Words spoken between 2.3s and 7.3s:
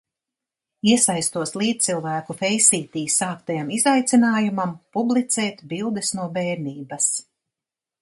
feisītī sāktajam izaicinājumam– publicēt bildes no bērnības.